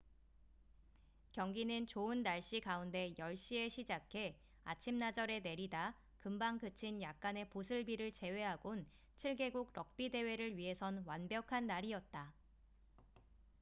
경기는 1.33 1.85
좋은 1.85 2.23
날씨 2.23 2.59
가운데 2.59 3.13
10시에 3.19 3.69
시작해 3.69 4.35
아침나절에 4.65 5.41
내리다 5.41 5.93
금방 6.21 6.57
그친 6.57 7.03
약간의 7.03 7.49
보슬비를 7.49 8.11
제외하곤 8.11 8.87
7개국 9.17 9.75
럭비 9.75 10.09
대회를 10.09 10.57
위해선 10.57 11.03
완벽한 11.05 11.67
날이었다 11.67 12.33